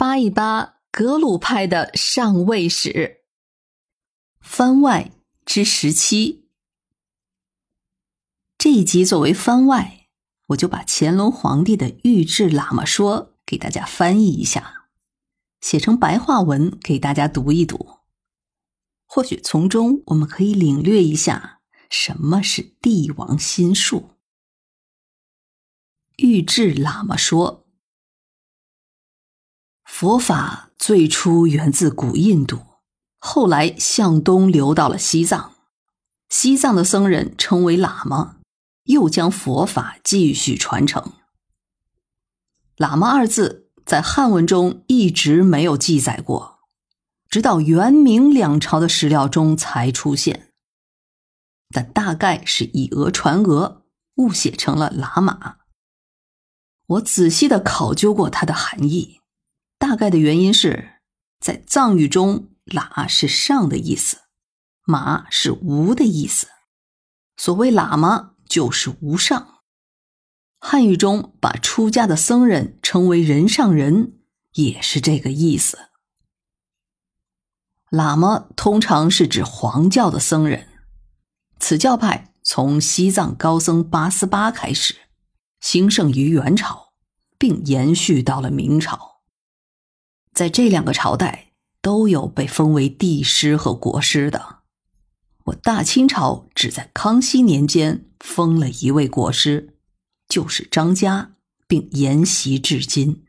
[0.00, 3.20] 扒一扒格鲁派的上位史。
[4.40, 5.10] 番外
[5.44, 6.48] 之十七，
[8.56, 10.08] 这一集作为番外，
[10.46, 14.86] 我就把乾隆皇帝的御制喇嘛说给大家翻译一下，
[15.60, 17.98] 写成白话文给大家读一读。
[19.04, 21.60] 或许从中我们可以领略一下
[21.90, 24.12] 什么是帝王心术。
[26.16, 27.59] 御制喇嘛说，
[30.00, 32.60] 佛法最初源自古印度，
[33.18, 35.52] 后来向东流到了西藏，
[36.30, 38.36] 西藏的僧人称为喇嘛，
[38.84, 41.12] 又将佛法继续传承。
[42.78, 46.60] 喇嘛二字在汉文中一直没有记载过，
[47.28, 50.54] 直到元明两朝的史料中才出现，
[51.74, 53.82] 但大概是以讹传讹，
[54.14, 55.56] 误写成了喇嘛。
[56.86, 59.19] 我仔细的考究过它的含义，
[59.80, 61.00] 大概的原因是
[61.40, 64.18] 在藏语中，“喇”是上的意思
[64.84, 66.48] ，“马”是无的意思，
[67.38, 69.62] 所谓喇嘛就是无上。
[70.58, 74.18] 汉语中把出家的僧人称为人上人，
[74.52, 75.78] 也是这个意思。
[77.90, 80.68] 喇嘛通常是指黄教的僧人，
[81.58, 84.94] 此教派从西藏高僧八思巴开始。
[85.60, 86.92] 兴盛于元朝，
[87.38, 89.09] 并延续到了明朝。
[90.32, 94.60] 在这两个朝代，都有被封为帝师和国师的。
[95.44, 99.74] 我大清朝只在康熙年间封了一位国师，
[100.28, 101.32] 就是张家，
[101.66, 103.24] 并沿袭至今。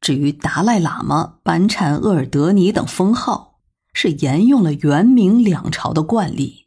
[0.00, 3.60] 至于达赖喇嘛、班禅鄂尔德尼等封号，
[3.94, 6.66] 是沿用了元明两朝的惯例。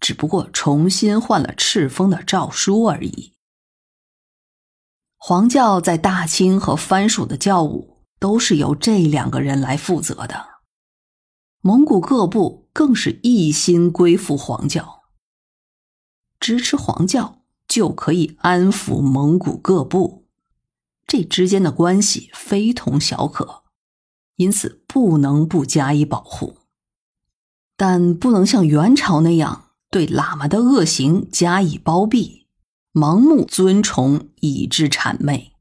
[0.00, 3.33] 只不过重新换了敕封的诏书而已。
[5.26, 10.48] 黄教在大清和藩属的教务都是由这两个人来负责的，
[11.62, 15.04] 蒙古各部更是一心归附黄教，
[16.38, 20.26] 支持黄教就可以安抚蒙古各部，
[21.06, 23.62] 这之间的关系非同小可，
[24.36, 26.58] 因此不能不加以保护，
[27.78, 29.70] 但不能像元朝那样。
[29.90, 32.43] 对喇嘛的恶行加以包庇，
[32.94, 35.52] 盲目尊崇以致谄媚。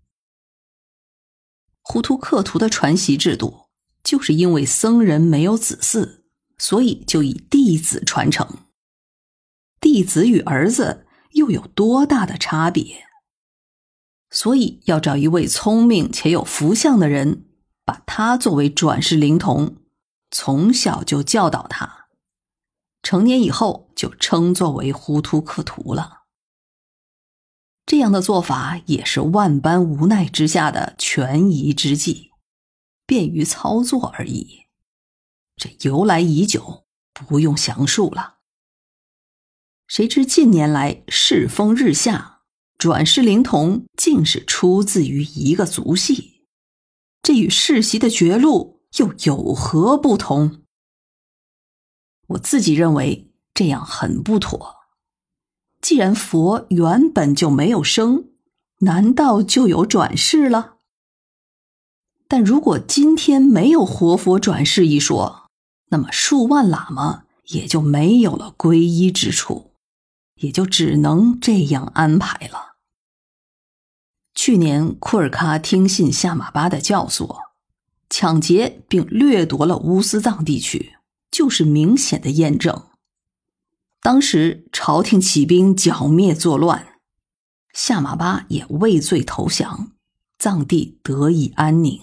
[1.82, 3.66] 呼图克图的传习制度，
[4.04, 6.22] 就是因为僧人没有子嗣，
[6.60, 8.48] 所以就以弟子传承。
[9.82, 13.08] 弟子与儿子又有多大的差别？
[14.30, 17.48] 所以要找一位聪明且有福相的人，
[17.84, 19.78] 把他作为转世灵童，
[20.30, 22.06] 从小就教导他。
[23.02, 26.22] 成年以后就称作为呼图克图了。
[27.94, 32.31] 这样的做法也是万般无奈之下的权宜之计，
[33.06, 34.64] 便于操作而已。
[35.58, 38.40] 这由来已久，不用详述了。
[39.86, 42.42] 谁知近年来世风日下，
[42.80, 46.48] 转世灵童竟是出自于一个族系，
[47.22, 50.64] 这与世袭的绝路又有何不同？
[52.30, 54.83] 我自己认为这样很不妥。
[55.84, 58.30] 既然佛原本就没有生，
[58.80, 60.78] 难道就有转世了？
[62.30, 65.50] 但如果今天没有活佛转世一说，
[65.90, 69.74] 那么数万喇嘛也就没有了皈依之处，
[70.36, 72.78] 也就只能这样安排了。
[74.34, 77.40] 去年库尔喀听信夏玛巴的教唆，
[78.10, 80.94] 抢劫并掠夺了乌斯藏地区。
[81.30, 82.84] 就是明显的验证。
[84.03, 87.00] 当时朝廷起兵剿灭作乱，
[87.74, 89.94] 夏玛巴也畏罪投降，
[90.38, 92.02] 藏地得以安宁。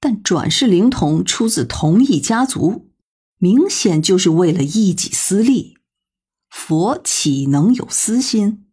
[0.00, 2.90] 但转世灵童出自同一家族，
[3.36, 5.76] 明显就是为了一己私利。
[6.48, 8.64] 佛岂能有私心？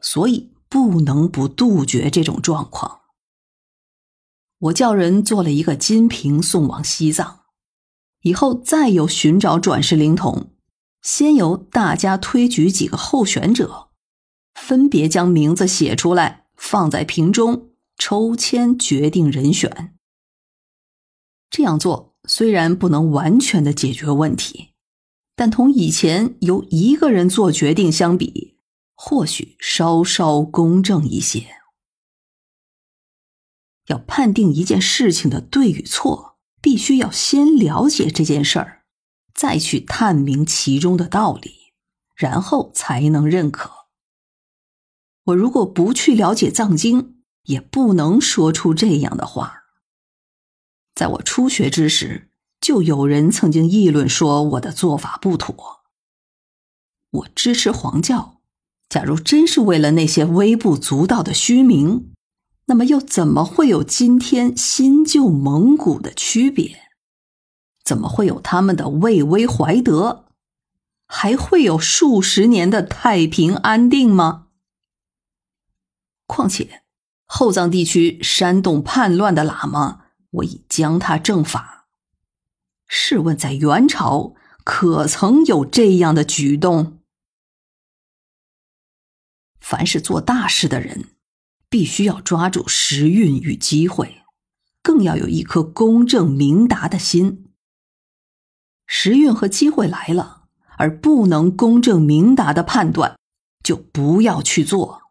[0.00, 3.02] 所以不能不杜绝这种状况。
[4.58, 7.42] 我叫人做了一个金瓶送往西藏。
[8.22, 10.50] 以后再有寻找转世灵童，
[11.08, 13.88] 先由大家推举几个候选者，
[14.54, 19.96] 分别将名字写出来，放在瓶中，抽签决定人选。
[21.48, 24.74] 这样做虽然不能完全的解决问题，
[25.34, 28.58] 但同以前由一个人做决定相比，
[28.94, 31.46] 或许稍稍公正一些。
[33.86, 36.36] 要判定一件事情的对与错。
[36.60, 38.77] 必须要先了解这件事儿，
[39.38, 41.72] 再去探明其中的道理，
[42.16, 43.70] 然后才能认可。
[45.26, 49.62] 我如果不去了解藏经，也不能说出这样的话。
[50.92, 55.82] 在我初学之时，就有人曾经议论说我的做法不妥。
[57.10, 58.40] 我支持黄教，
[58.88, 62.12] 假如真是为了那些微不足道的虚名，
[62.64, 66.87] 那么又怎么会有今天新旧蒙古的区别？
[67.88, 70.26] 怎么会有他们的魏威怀德？
[71.06, 74.48] 还会有数十年的太平安定吗？
[76.26, 76.82] 况且，
[77.24, 80.02] 后藏地区煽动叛乱的喇嘛。
[80.32, 81.88] 我已将他正法。
[82.86, 86.98] 试问，在元朝可曾有这样的举动？
[89.58, 91.12] 凡是做大事的人，
[91.70, 94.24] 必须要抓住时运与机会，
[94.82, 97.47] 更要有一颗公正明达的心。
[98.88, 103.16] 时运和机会来了，而不能公正明达的判断，
[103.62, 105.02] 就不要去做。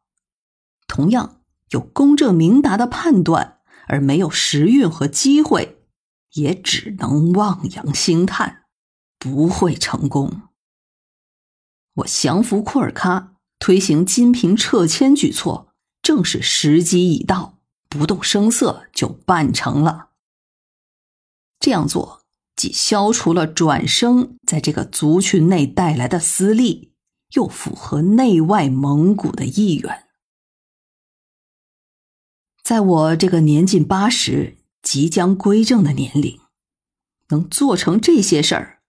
[0.86, 1.40] 同样，
[1.70, 3.54] 有公正明达的判断。
[3.90, 5.82] 而没有时运和机会，
[6.34, 8.66] 也只能望洋兴叹，
[9.18, 10.42] 不会成功。
[11.94, 13.30] 我降服库尔喀，
[13.60, 15.70] 推行金平撤迁举措，
[16.02, 20.10] 正是时机已到，不动声色就办成了。
[21.58, 22.24] 这样做
[22.58, 26.92] 既消除了转生在这个族群内带来的私利，
[27.36, 30.06] 又符合内外蒙古的意愿。
[32.64, 36.40] 在我这个年近八十、即将归正的年龄，
[37.30, 38.80] 能做成这些事儿，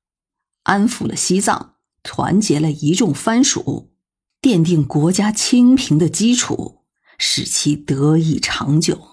[0.63, 3.93] 安抚了西藏，团结了一众藩属，
[4.41, 6.85] 奠定国家清平的基础，
[7.19, 9.09] 使其得以长久。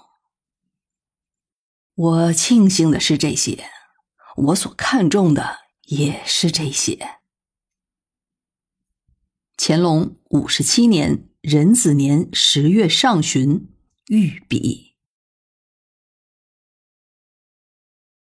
[1.95, 3.69] 我庆幸的是这些，
[4.35, 7.19] 我所看重的也是这些。
[9.57, 13.75] 乾隆五十七年壬子年十月上旬。
[14.07, 14.84] 御笔。